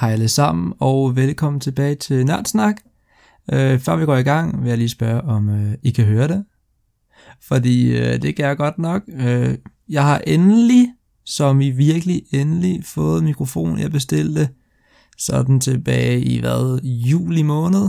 [0.00, 2.76] Hej alle sammen, og velkommen tilbage til Nørdsnak.
[3.52, 6.28] Øh, før vi går i gang, vil jeg lige spørge, om øh, I kan høre
[6.28, 6.44] det.
[7.42, 9.02] Fordi øh, det kan jeg godt nok.
[9.08, 10.88] Øh, jeg har endelig,
[11.24, 14.48] som I virkelig endelig, fået mikrofon, jeg bestilte
[15.18, 17.88] sådan tilbage i hvad, juli måned.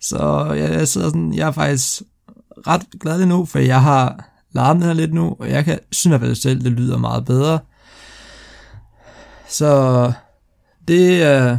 [0.00, 2.02] Så jeg, jeg sidder sådan, jeg er faktisk
[2.66, 6.08] ret glad nu, for jeg har larmet her lidt nu, og jeg kan synes i
[6.08, 7.58] hvert fald selv, det lyder meget bedre.
[9.48, 10.12] Så
[10.88, 11.58] det, er,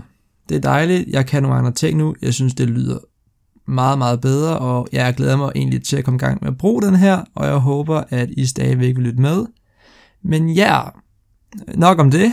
[0.50, 1.10] det er dejligt.
[1.10, 2.16] Jeg kan nogle andre ting nu.
[2.22, 3.00] Jeg synes, det lyder
[3.68, 6.58] meget, meget bedre, og jeg glæder mig egentlig til at komme i gang med at
[6.58, 9.46] bruge den her, og jeg håber, at I stadigvæk vil lytte med.
[10.24, 10.82] Men ja,
[11.76, 12.32] nok om det.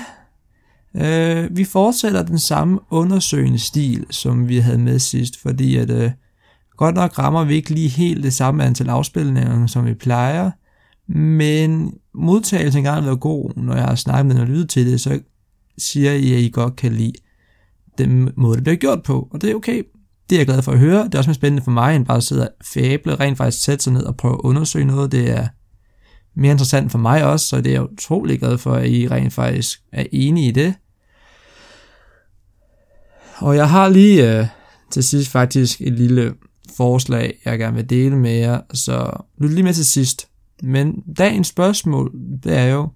[0.94, 6.10] Uh, vi fortsætter den samme undersøgende stil, som vi havde med sidst, fordi at øh,
[6.76, 10.50] godt nok rammer vi ikke lige helt det samme antal afspilninger, som vi plejer,
[11.12, 14.86] men modtagelsen engang har været god, når jeg har snakket med den og lyttet til
[14.86, 15.20] det, så
[15.78, 17.12] siger I, at I godt kan lide
[17.98, 19.82] den måde, det bliver gjort på, og det er okay.
[20.30, 21.04] Det er jeg glad for at høre.
[21.04, 23.64] Det er også mere spændende for mig, end bare at sidde og fable, rent faktisk
[23.64, 25.12] sætte sig ned og prøve at undersøge noget.
[25.12, 25.48] Det er
[26.34, 29.32] mere interessant for mig også, så det er jeg utrolig glad for, at I rent
[29.32, 30.74] faktisk er enige i det.
[33.38, 34.46] Og jeg har lige øh,
[34.90, 36.34] til sidst faktisk et lille
[36.76, 40.28] forslag, jeg gerne vil dele med jer, så lyt lige med til sidst.
[40.62, 42.12] Men dagens spørgsmål,
[42.44, 42.88] det er jo,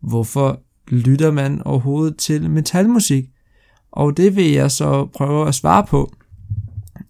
[0.00, 0.60] hvorfor
[0.92, 3.24] lytter man overhovedet til metalmusik?
[3.92, 6.12] Og det vil jeg så prøve at svare på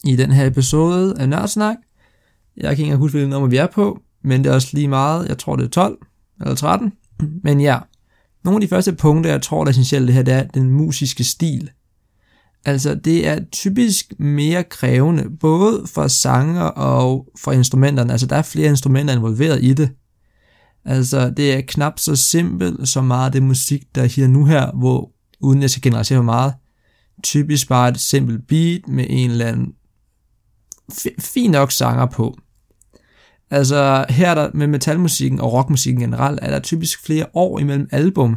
[0.05, 1.77] i den her episode af Nørdsnak.
[2.57, 5.29] Jeg kan ikke huske, hvilken nummer vi er på, men det er også lige meget.
[5.29, 5.99] Jeg tror, det er 12
[6.41, 6.93] eller 13.
[7.43, 7.79] Men ja,
[8.45, 10.71] nogle af de første punkter, jeg tror, der er essentielt det her, det er den
[10.71, 11.71] musiske stil.
[12.65, 18.13] Altså, det er typisk mere krævende, både for sanger og for instrumenterne.
[18.13, 19.91] Altså, der er flere instrumenter involveret i det.
[20.85, 24.73] Altså, det er knap så simpelt som meget af det musik, der er nu her,
[24.73, 26.55] hvor, uden jeg skal generalisere for meget,
[27.23, 29.73] typisk bare et simpelt beat med en eller anden
[31.19, 32.37] fin nok sanger på.
[33.51, 38.37] Altså, her der med metalmusikken og rockmusikken generelt, er der typisk flere år imellem album,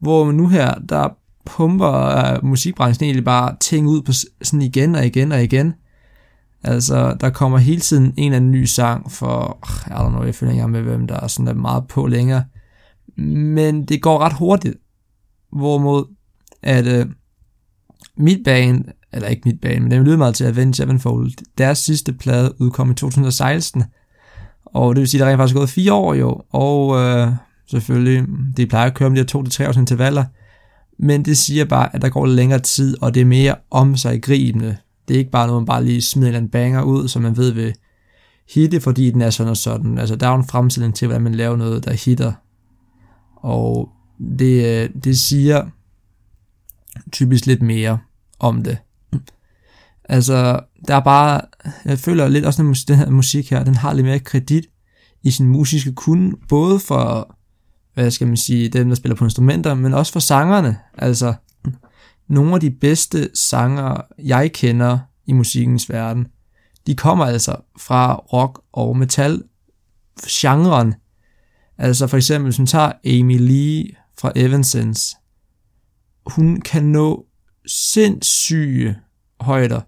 [0.00, 1.08] hvor nu her, der
[1.44, 5.74] pumper uh, musikbranchen egentlig bare ting ud på sådan igen og igen og igen.
[6.64, 9.58] Altså, der kommer hele tiden en eller anden ny sang for,
[9.88, 12.44] jeg don't know, jeg følger ikke med, hvem der er sådan der meget på længere.
[13.16, 14.74] Men det går ret hurtigt.
[15.52, 16.04] Hvorimod,
[16.62, 17.12] at uh,
[18.16, 22.12] mit band, eller ikke mit band, men den lyder meget til Avenged Sevenfold, deres sidste
[22.12, 23.84] plade udkom i 2016.
[24.64, 27.32] Og det vil sige, at der rent faktisk er gået fire år jo, og uh,
[27.70, 30.24] selvfølgelig, de plejer at køre om de her to til tre års intervaller,
[30.98, 34.22] men det siger bare, at der går længere tid, og det er mere om sig
[34.22, 34.76] gribende.
[35.08, 37.50] Det er ikke bare noget, man bare lige smider en banger ud, som man ved
[37.52, 37.74] vil
[38.54, 39.98] hitte, fordi den er sådan og sådan.
[39.98, 42.32] Altså, der er jo en fremstilling til, hvordan man laver noget, der hitter.
[43.36, 43.88] Og
[44.38, 45.66] det, øh, det siger
[47.12, 47.98] typisk lidt mere
[48.38, 48.78] om det.
[50.04, 51.40] Altså, der er bare,
[51.84, 54.66] jeg føler lidt også, at den her musik her, den har lidt mere kredit
[55.22, 57.36] i sin musiske kunde, både for
[57.94, 60.76] hvad skal man sige, dem, der spiller på instrumenter, men også for sangerne.
[60.98, 61.34] Altså,
[62.28, 66.26] nogle af de bedste sanger, jeg kender i musikkens verden,
[66.86, 69.42] de kommer altså fra rock og metal
[70.28, 70.94] genren.
[71.78, 73.84] Altså for eksempel, hvis man tager Amy Lee
[74.18, 75.16] fra Evanescence,
[76.26, 77.26] hun kan nå
[77.66, 78.96] sindssyge
[79.40, 79.80] højder.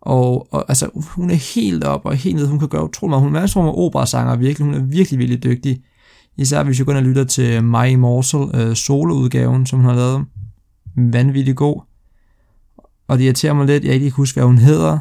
[0.00, 2.46] Og, og altså, hun er helt op og helt ned.
[2.46, 3.54] Hun kan gøre utrolig meget.
[3.54, 4.66] Hun er en operasanger, virkelig.
[4.66, 5.82] Hun er virkelig, virkelig dygtig.
[6.36, 9.96] Især hvis du går ind og lytter til My Immortal øh, soloudgaven, som hun har
[9.96, 10.24] lavet.
[10.96, 11.80] Vanvittig god.
[13.08, 14.98] Og det irriterer mig lidt, jeg ikke husker, hvad hun hedder.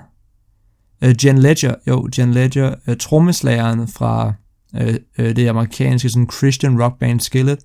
[1.05, 4.33] Uh, Jen Ledger, jo, Jen Ledger, uh, trommeslageren fra
[4.73, 4.81] uh,
[5.19, 7.59] uh, det amerikanske sådan Christian rock band Skillet.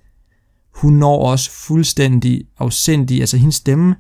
[0.75, 3.97] Hun når også fuldstændig afsindig, altså hendes stemme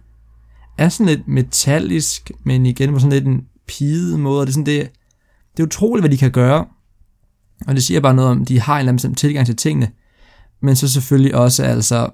[0.79, 4.67] er sådan lidt metallisk, men igen på sådan lidt en pide måde, det er sådan
[4.67, 4.91] det,
[5.57, 6.67] det er utroligt, hvad de kan gøre.
[7.67, 9.91] Og det siger bare noget om, de har en eller anden tilgang til tingene.
[10.61, 12.11] Men så selvfølgelig også altså,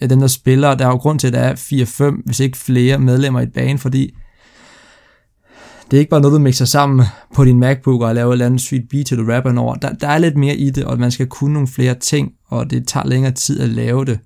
[0.00, 2.98] den der spiller, der er jo grund til, at der er 4-5, hvis ikke flere
[2.98, 4.14] medlemmer i et band, fordi
[5.90, 8.46] det er ikke bare noget, du mixer sammen på din MacBook og laver et eller
[8.46, 9.74] andet sweet beat til du rapper over.
[9.74, 12.70] Der, der er lidt mere i det, og man skal kunne nogle flere ting, og
[12.70, 14.18] det tager længere tid at lave det.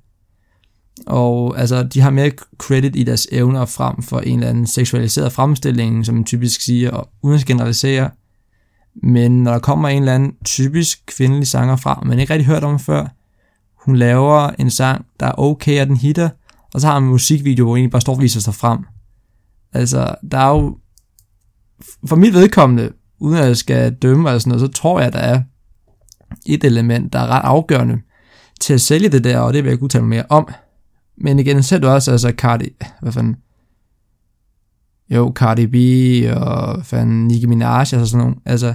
[1.06, 5.32] Og altså, de har mere credit i deres evner frem for en eller anden seksualiseret
[5.32, 8.10] fremstilling, som man typisk siger, og uden at generalisere,
[9.02, 12.64] men når der kommer en eller anden typisk kvindelig sanger fra, man ikke rigtig hørt
[12.64, 13.06] om før,
[13.84, 16.28] hun laver en sang, der er okay, og den hitter,
[16.74, 18.78] og så har man en musikvideo, hvor hun bare står og viser sig frem.
[19.72, 20.78] Altså, der er jo,
[22.06, 25.18] for mit vedkommende, uden at jeg skal dømme eller sådan noget, så tror jeg, der
[25.18, 25.42] er
[26.46, 28.00] et element, der er ret afgørende
[28.60, 30.48] til at sælge det der, og det vil jeg ikke udtale mere om.
[31.16, 32.68] Men igen, ser du også, altså Cardi,
[33.00, 33.36] hvad fanden,
[35.10, 35.76] jo, Cardi B
[36.36, 38.74] og fanden Nicki Minaj og sådan nogle, altså,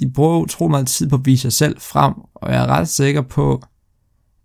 [0.00, 2.88] de bruger utrolig meget tid på at vise sig selv frem, og jeg er ret
[2.88, 3.62] sikker på,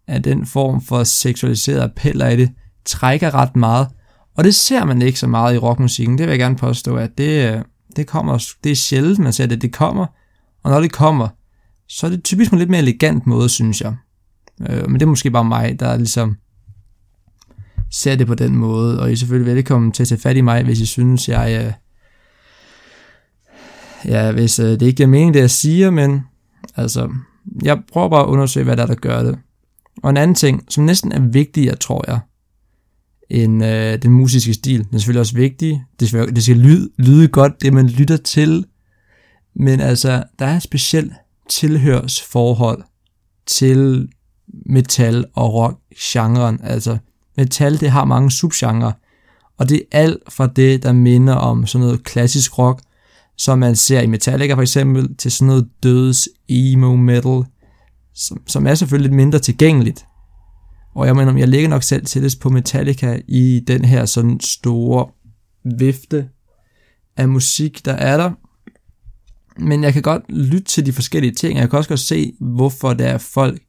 [0.08, 2.52] at den form for seksualiserede appel i det,
[2.86, 3.88] trækker ret meget,
[4.38, 7.18] og det ser man ikke så meget i rockmusikken, det vil jeg gerne påstå, at
[7.18, 7.62] det, øh,
[7.96, 10.06] det kommer, det er sjældent, man ser det, det kommer,
[10.64, 11.28] og når det kommer,
[11.88, 13.96] så er det typisk på en lidt mere elegant måde, synes jeg.
[14.70, 16.38] Øh, men det er måske bare mig, der ligesom
[17.92, 20.42] ser det på den måde, og I er selvfølgelig velkommen til at tage fat i
[20.42, 21.66] mig, hvis I synes, jeg...
[21.66, 21.74] Øh,
[24.06, 26.24] ja, hvis øh, det ikke giver mening, det jeg siger, men
[26.76, 27.10] altså,
[27.64, 29.40] jeg prøver bare at undersøge, hvad der er, der gør det.
[30.06, 32.20] Og en anden ting, som næsten er vigtigere, tror jeg,
[33.30, 34.80] end øh, den musiske stil.
[34.80, 35.84] Den er selvfølgelig også vigtig.
[36.00, 38.66] Det skal, det skal lyde, lyde godt, det man lytter til.
[39.56, 41.14] Men altså, der er et specielt
[41.50, 42.84] tilhørsforhold
[43.46, 44.10] til
[44.66, 46.60] metal og rock-genren.
[46.64, 46.98] Altså,
[47.38, 48.94] metal, det har mange subgenre,
[49.58, 52.82] og det er alt fra det, der minder om sådan noget klassisk rock,
[53.38, 57.44] som man ser i Metallica for eksempel, til sådan noget døds emo metal,
[58.16, 60.06] som, som er selvfølgelig lidt mindre tilgængeligt.
[60.96, 65.08] Og jeg mener, jeg ligger nok selv til på Metallica i den her sådan store
[65.78, 66.30] vifte
[67.18, 68.32] af musik, der er der.
[69.60, 72.94] Men jeg kan godt lytte til de forskellige ting, jeg kan også godt se, hvorfor
[72.94, 73.62] der er folk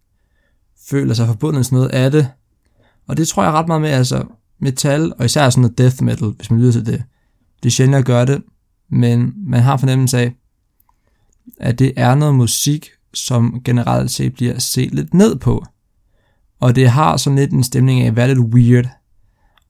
[0.88, 2.30] føler sig forbundet med sådan noget af det.
[3.08, 4.24] Og det tror jeg ret meget med, altså
[4.60, 7.04] metal, og især sådan noget death metal, hvis man lytter til det.
[7.62, 8.42] Det er sjældent at gøre det,
[8.90, 10.32] men man har fornemmelse af,
[11.60, 15.64] at det er noget musik, som generelt set bliver set lidt ned på.
[16.60, 18.88] Og det har sådan lidt en stemning af at være lidt weird.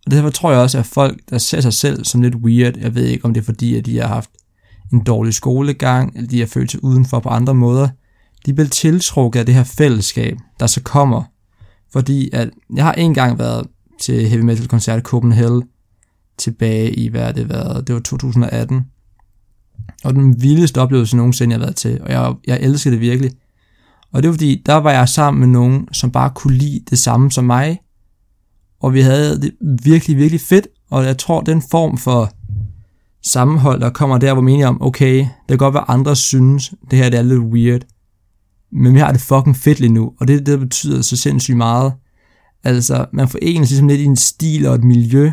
[0.07, 2.95] Og derfor tror jeg også, at folk, der ser sig selv som lidt weird, jeg
[2.95, 4.31] ved ikke, om det er fordi, at de har haft
[4.93, 7.89] en dårlig skolegang, eller de har følt sig udenfor på andre måder,
[8.47, 11.23] de bliver tiltrukket af det her fællesskab, der så kommer.
[11.93, 13.67] Fordi at jeg har engang været
[14.01, 15.63] til heavy metal koncert i Copenhagen
[16.39, 18.87] tilbage i, hvad det været, det var 2018.
[20.05, 23.31] Og den vildeste oplevelse nogensinde, jeg har været til, og jeg, jeg elsker det virkelig.
[24.13, 26.99] Og det var fordi, der var jeg sammen med nogen, som bare kunne lide det
[26.99, 27.81] samme som mig,
[28.81, 29.53] og vi havde det
[29.83, 32.33] virkelig, virkelig fedt, og jeg tror, den form for
[33.23, 36.99] sammenhold, der kommer der, hvor man om, okay, det kan godt være, andre synes, det
[36.99, 37.81] her det er lidt weird,
[38.73, 41.93] men vi har det fucking fedt lige nu, og det, det betyder så sindssygt meget.
[42.65, 45.31] Altså, man forenes ligesom lidt i en stil og et miljø,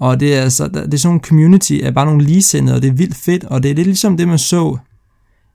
[0.00, 2.88] og det er, altså, det er sådan en community af bare nogle ligesindede, og det
[2.88, 4.78] er vildt fedt, og det er lidt ligesom det, man så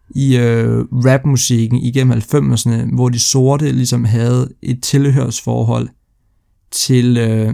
[0.10, 5.90] i øh, rapmusikken igennem 90'erne, hvor de sorte ligesom havde et tilhørsforhold
[6.72, 7.54] til, øh,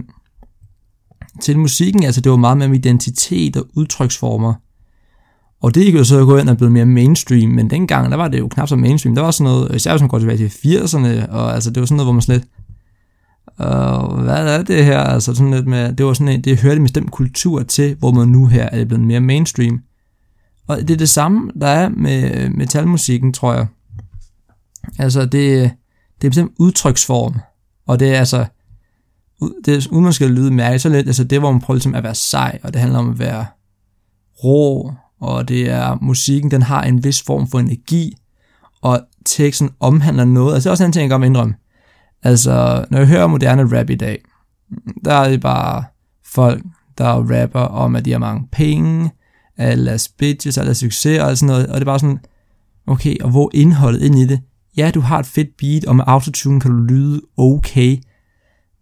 [1.42, 2.04] til musikken.
[2.04, 4.54] Altså det var meget mere med identitet og udtryksformer.
[5.62, 8.28] Og det gik jo så gå ind og blive mere mainstream, men dengang, der var
[8.28, 9.16] det jo knap så mainstream.
[9.16, 11.86] Der var sådan noget, især hvis man går tilbage til 80'erne, og altså det var
[11.86, 12.44] sådan noget, hvor man slet,
[13.62, 15.00] lidt, øh, hvad er det her?
[15.00, 18.12] Altså sådan lidt med, det var sådan en, det hørte en bestemt kultur til, hvor
[18.12, 19.82] man nu her er det blevet mere mainstream.
[20.68, 23.68] Og det er det samme, der er med metalmusikken, tror jeg.
[25.00, 25.72] Altså, det,
[26.22, 27.40] det er bestemt udtryksform,
[27.88, 28.46] og det er altså,
[29.66, 31.96] det er, uden man skal lyde mærkeligt, så lidt, altså det, hvor man prøver ligesom
[31.96, 33.46] at være sej, og det handler om at være
[34.44, 38.18] rå, og det er musikken, den har en vis form for energi,
[38.82, 40.54] og teksten omhandler noget.
[40.54, 41.56] Altså det er også en ting, jeg godt indrømme.
[42.24, 44.24] Altså, når jeg hører moderne rap i dag,
[45.06, 45.84] der er det bare
[46.26, 46.64] folk,
[46.98, 49.12] der rapper om, at de har mange penge,
[49.58, 52.20] alle bitches, alle succes og sådan noget, og det er bare sådan,
[52.88, 54.42] okay, og hvor indholdet ind i det?
[54.78, 57.98] Ja, du har et fedt beat, og med autotune kan du lyde okay,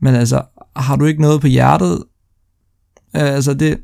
[0.01, 0.41] men altså,
[0.75, 2.03] har du ikke noget på hjertet?
[3.15, 3.79] Øh, altså, det,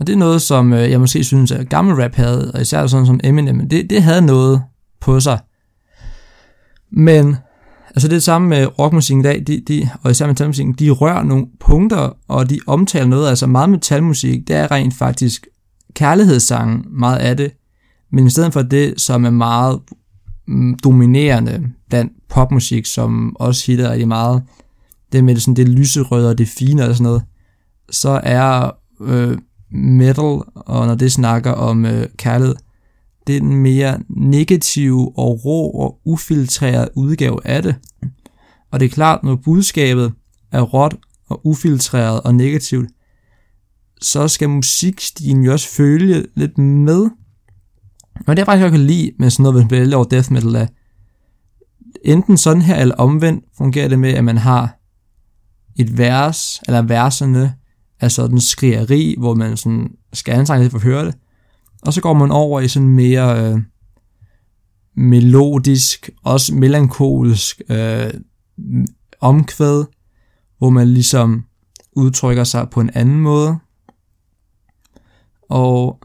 [0.00, 2.86] og det er noget, som øh, jeg måske synes, at gammel rap havde, og især
[2.86, 4.62] sådan som Eminem, det, det havde noget
[5.00, 5.38] på sig.
[6.90, 7.36] Men,
[7.90, 10.90] altså det er det samme med rockmusikken i dag, de, de, og især metalmusikken, de
[10.90, 15.46] rører nogle punkter, og de omtaler noget, altså meget metalmusik, det er rent faktisk
[15.94, 17.52] kærlighedssangen, meget af det,
[18.12, 19.80] men i stedet for det, som er meget
[20.46, 24.42] mm, dominerende blandt popmusik, som også hitter i meget,
[25.12, 27.22] det med det, sådan, det lyserøde og det fine og sådan noget,
[27.90, 29.38] så er øh,
[29.70, 32.54] metal, og når det snakker om øh, kærlighed,
[33.28, 37.74] den mere negative og rå og ufiltrerede udgave af det.
[38.70, 40.12] Og det er klart, når budskabet
[40.52, 40.96] er råt
[41.28, 42.90] og ufiltreret og negativt,
[44.02, 47.10] så skal musikstilen jo også følge lidt med.
[48.26, 50.54] Og det er faktisk, jeg kan lide med sådan noget, hvis man over death metal,
[50.54, 50.66] er,
[52.04, 54.78] enten sådan her eller omvendt fungerer det med, at man har
[55.76, 57.54] et vers, eller verserne,
[58.00, 61.14] er sådan skrigeri, hvor man sådan skal anstrenge sig for at høre det.
[61.82, 63.60] Og så går man over i sådan mere øh,
[64.94, 68.10] melodisk, også melankolsk øh,
[69.20, 69.84] omkvæd,
[70.58, 71.44] hvor man ligesom
[71.92, 73.58] udtrykker sig på en anden måde.
[75.48, 75.98] Og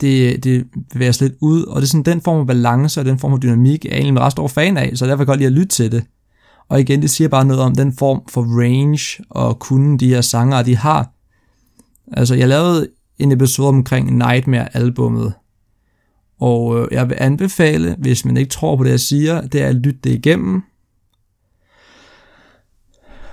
[0.00, 3.04] det, det bevæger sig lidt ud, og det er sådan den form for balance og
[3.04, 5.26] den form for dynamik, jeg er egentlig ret stor fan af, så derfor kan jeg
[5.26, 6.04] godt lide at lytte til det.
[6.68, 10.20] Og igen, det siger bare noget om den form for range og kunne de her
[10.20, 11.10] sanger, de har.
[12.12, 12.88] Altså, jeg lavede
[13.18, 15.32] en episode omkring Nightmare-albummet,
[16.40, 19.66] og øh, jeg vil anbefale, hvis man ikke tror på det, jeg siger, det er
[19.66, 20.62] at lytte det igennem.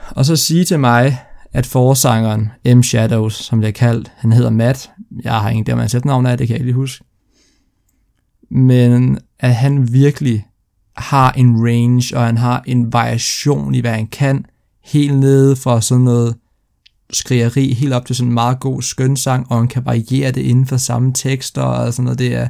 [0.09, 1.19] Og så sige til mig,
[1.53, 2.83] at forsangeren M.
[2.83, 4.89] Shadows, som det er kaldt, han hedder Matt.
[5.23, 7.03] Jeg har ingen der, man sætter navn af, det kan jeg ikke lige huske.
[8.51, 10.47] Men at han virkelig
[10.97, 14.45] har en range, og han har en variation i, hvad han kan,
[14.83, 16.35] helt nede fra sådan noget
[17.13, 20.65] skrigeri, helt op til sådan en meget god skønsang, og han kan variere det inden
[20.65, 22.47] for samme tekster, og sådan noget, det er,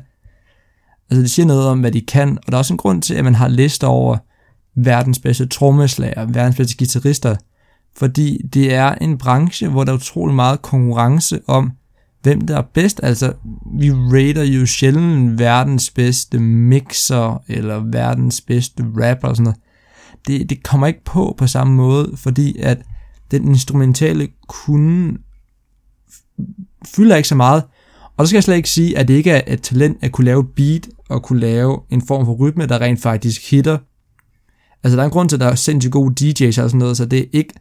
[1.10, 3.14] altså det siger noget om, hvad de kan, og der er også en grund til,
[3.14, 4.18] at man har lister over
[4.76, 7.36] verdens bedste trommeslager, verdens bedste guitarister,
[7.98, 11.72] fordi det er en branche, hvor der er utrolig meget konkurrence om,
[12.22, 13.00] hvem der er bedst.
[13.04, 13.34] Altså,
[13.80, 19.60] vi rater jo sjældent verdens bedste mixer, eller verdens bedste rapper og sådan noget.
[20.28, 22.78] Det, det kommer ikke på på samme måde, fordi at
[23.32, 25.18] den instrumentale kunde
[26.96, 27.64] fylder ikke så meget.
[28.18, 30.26] Og så skal jeg slet ikke sige, at det ikke er et talent at kunne
[30.26, 33.78] lave beat, og kunne lave en form for rytme, der rent faktisk hitter.
[34.84, 36.98] Altså, der er en grund til, at der er sindssygt gode DJ's og sådan noget,
[36.98, 37.54] så det er ikke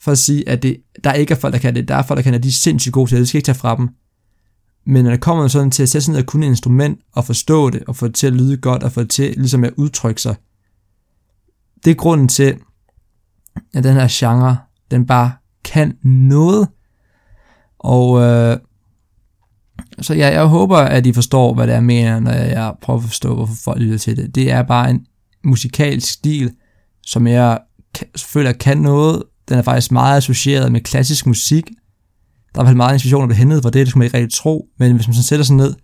[0.00, 1.88] for at sige, at det, der ikke er folk, der kan det.
[1.88, 2.42] Der er folk, der kan det.
[2.42, 3.20] De er sindssygt gode til det.
[3.20, 3.88] Det skal ikke tage fra dem.
[4.86, 7.24] Men når det kommer sådan til at sætte sig ned og kunne et instrument, og
[7.24, 9.72] forstå det, og få det til at lyde godt, og få det til ligesom at
[9.76, 10.36] udtrykke sig,
[11.84, 12.56] det er grunden til,
[13.74, 14.56] at den her genre,
[14.90, 15.32] den bare
[15.64, 16.68] kan noget.
[17.78, 18.56] Og øh,
[20.00, 22.98] så jeg, jeg håber, at I forstår, hvad det er, jeg mener, når jeg prøver
[22.98, 24.34] at forstå, hvorfor folk lytter til det.
[24.34, 25.06] Det er bare en
[25.44, 26.52] musikalsk stil,
[27.06, 27.58] som jeg
[28.16, 31.70] føler kan noget, den er faktisk meget associeret med klassisk musik.
[32.54, 34.34] Der er vel meget inspiration, der bliver hentet fra det, det skulle man ikke rigtig
[34.34, 34.68] tro.
[34.78, 35.74] Men hvis man sådan sætter sig ned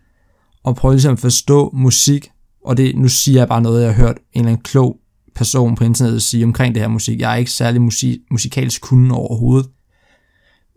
[0.65, 2.31] og prøver ligesom at forstå musik,
[2.65, 4.97] og det, nu siger jeg bare noget, jeg har hørt en eller anden klog
[5.35, 7.21] person på internettet sige omkring det her musik.
[7.21, 9.71] Jeg er ikke særlig musik, musikalsk kunde overhovedet.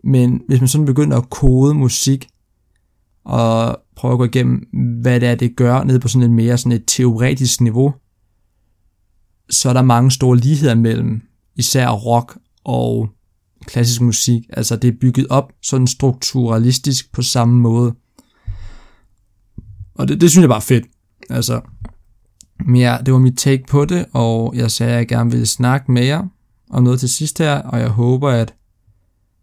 [0.04, 2.28] Men hvis man sådan begynder at kode musik,
[3.24, 4.68] og prøve at gå igennem,
[5.02, 7.94] hvad det er, det gør, ned på sådan et mere sådan et teoretisk niveau,
[9.50, 11.22] så er der mange store ligheder mellem
[11.56, 13.08] især rock og
[13.66, 14.42] klassisk musik.
[14.52, 17.94] Altså det er bygget op sådan strukturalistisk på samme måde.
[19.94, 20.86] Og det, det synes jeg bare er fedt.
[21.30, 21.60] Altså,
[22.60, 25.46] men ja, det var mit take på det, og jeg sagde, at jeg gerne ville
[25.46, 26.22] snakke med jer
[26.70, 28.54] om noget til sidst her, og jeg håber, at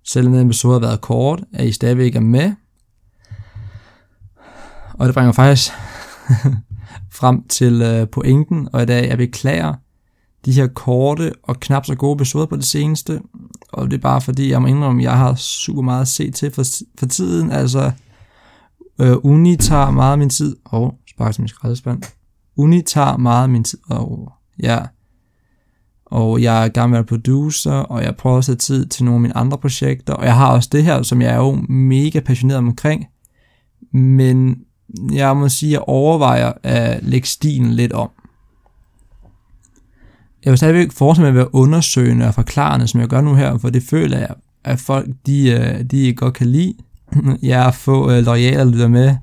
[0.08, 2.52] selvom den episode har været kort, at I stadigvæk er med.
[4.94, 5.72] Og det bringer faktisk
[7.20, 9.74] frem til øh, pointen, og i dag jeg beklager,
[10.46, 13.22] de her korte og knap så gode episoder på det seneste,
[13.74, 16.32] og det er bare fordi, jeg må indrømme, at jeg har super meget at se
[16.32, 16.64] til for,
[17.00, 17.92] for tiden, altså
[19.00, 22.04] øh, uni tager meget af min tid, og oh, sparker til min skraldespand,
[22.62, 24.32] uni tager meget af min tid, og
[24.64, 24.80] ja,
[26.06, 29.38] og jeg er gammel producer, og jeg prøver at sætte tid til nogle af mine
[29.38, 33.06] andre projekter, og jeg har også det her, som jeg er jo mega passioneret omkring,
[33.94, 34.58] men
[35.12, 38.10] jeg må sige, at jeg overvejer at lægge stilen lidt om
[40.46, 43.58] jeg vil stadigvæk fortsætte med at være undersøgende og forklarende, som jeg gør nu her,
[43.58, 46.74] for det føler jeg, at folk, de, øh, de godt kan lide.
[47.42, 49.16] Jeg er få øh, lojale lytter med.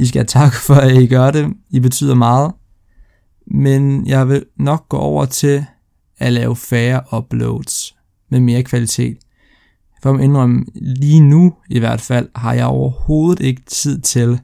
[0.00, 1.52] I skal have tak for, at I gør det.
[1.70, 2.52] I betyder meget.
[3.46, 5.64] Men jeg vil nok gå over til
[6.18, 7.96] at lave færre uploads
[8.30, 9.18] med mere kvalitet.
[10.02, 14.40] For at indrømme, lige nu i hvert fald, har jeg overhovedet ikke tid til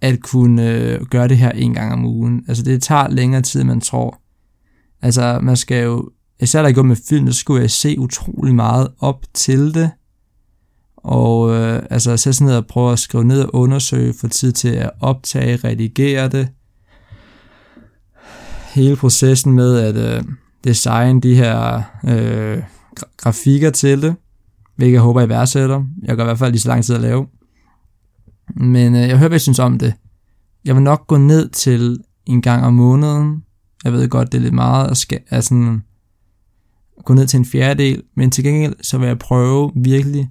[0.00, 2.44] at kunne øh, gøre det her en gang om ugen.
[2.48, 4.20] Altså det tager længere tid, end man tror.
[5.02, 6.10] Altså, man skal jo,
[6.40, 9.90] især der går med film, så skulle jeg se utrolig meget op til det.
[11.04, 14.52] Og øh, altså, sætte sig ned og prøve at skrive ned og undersøge, få tid
[14.52, 16.48] til at optage, redigere det.
[18.74, 20.24] Hele processen med at øh,
[20.64, 22.62] designe de her øh,
[23.16, 24.16] grafikker til det,
[24.76, 25.84] hvilket jeg håber, I værdsætter.
[26.02, 27.26] Jeg går i hvert fald lige så lang tid at lave.
[28.56, 29.94] Men øh, jeg hører, hvad I synes om det.
[30.64, 33.42] Jeg vil nok gå ned til en gang om måneden,
[33.84, 35.78] jeg ved godt, det er lidt meget at, skal, altså,
[37.04, 40.30] gå ned til en fjerdedel, men til gengæld så vil jeg prøve virkelig,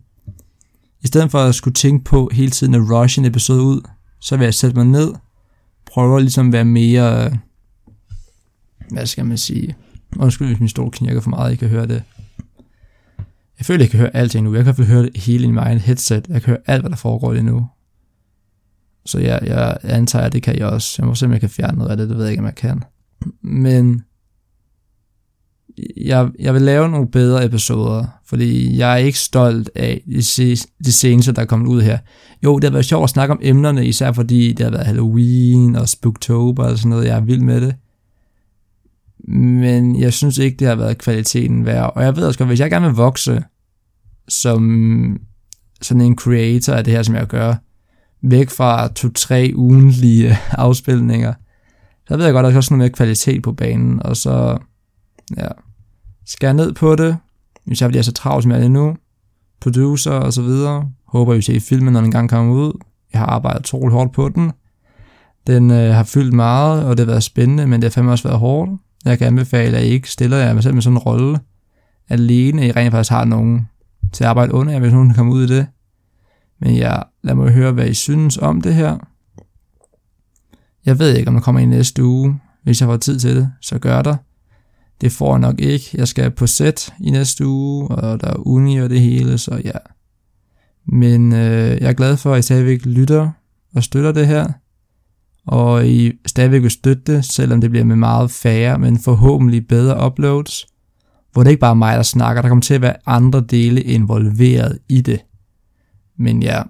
[1.04, 3.82] i stedet for at skulle tænke på hele tiden at rush en episode ud,
[4.20, 5.14] så vil jeg sætte mig ned,
[5.86, 7.38] prøve at ligesom være mere,
[8.92, 9.76] hvad skal man sige,
[10.16, 12.04] undskyld hvis min stol knirker for meget, I kan høre det.
[13.58, 14.56] Jeg føler, jeg kan høre alt nu.
[14.56, 16.28] Jeg kan høre det hele i min egen headset.
[16.30, 17.68] Jeg kan høre alt, hvad der foregår lige nu.
[19.06, 20.96] Så jeg, jeg antager, at det kan jeg også.
[21.02, 22.10] Jeg må se, om jeg kan fjerne noget af det.
[22.10, 22.84] Det ved jeg ikke, om jeg kan.
[23.42, 24.04] Men
[25.98, 30.22] jeg, jeg vil lave nogle bedre episoder, fordi jeg er ikke stolt af de,
[30.86, 31.98] de seneste, der er kommet ud her.
[32.44, 35.76] Jo, det har været sjovt at snakke om emnerne, især fordi det har været Halloween
[35.76, 37.06] og Spooktober og sådan noget.
[37.06, 37.76] Jeg er vild med det.
[39.28, 41.92] Men jeg synes ikke, det har været kvaliteten værd.
[41.96, 43.44] Og jeg ved også godt, hvis jeg gerne vil vokse
[44.28, 45.20] som
[45.82, 47.56] sådan en creator af det her, som jeg gør,
[48.22, 51.34] væk fra to-tre ugenlige afspilninger,
[52.08, 54.58] så ved jeg godt, at der er også noget mere kvalitet på banen, og så
[55.38, 55.48] ja,
[56.28, 57.18] skære ned på det,
[57.66, 58.96] hvis jeg bliver så travlt som det nu,
[59.62, 60.92] producer og så videre.
[61.08, 62.74] Håber, I ser filmen, når den gang kommer ud.
[63.14, 64.52] Jeg har arbejdet troligt hårdt på den.
[65.48, 68.28] Den øh, har fyldt meget, og det har været spændende, men det har fandme også
[68.28, 68.72] været hårdt.
[69.06, 71.40] Jeg kan anbefale, at I ikke stiller jer selv med sådan en rolle
[72.10, 72.68] alene.
[72.68, 73.68] I rent faktisk har nogen
[74.14, 75.68] til at arbejde under jer, hvis nogen kommer ud i det.
[76.60, 78.98] Men jeg lad mig høre, hvad I synes om det her.
[80.86, 82.40] Jeg ved ikke, om der kommer i næste uge.
[82.64, 84.16] Hvis jeg får tid til det, så gør der.
[85.02, 85.86] Det får jeg nok ikke.
[85.94, 89.62] Jeg skal på sæt i næste uge, og der er uni og det hele, så
[89.66, 89.78] ja.
[90.88, 93.30] Men øh, jeg er glad for, at I stadigvæk lytter
[93.76, 94.52] og støtter det her.
[95.48, 100.06] Og I stadigvæk vil støtte det, selvom det bliver med meget færre, men forhåbentlig bedre
[100.06, 100.66] uploads.
[101.34, 102.42] Hvor det ikke bare er mig, der snakker.
[102.42, 105.20] Der kommer til at være andre dele involveret i det.
[106.18, 106.62] Men ja,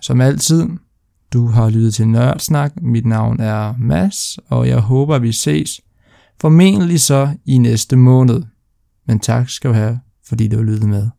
[0.00, 0.68] som altid,
[1.32, 2.72] du har lyttet til Nørdsnak.
[2.82, 5.80] Mit navn er Mads, og jeg håber, at vi ses
[6.40, 8.42] Formentlig så i næste måned.
[9.06, 11.10] Men tak skal du have, fordi du lyttede med.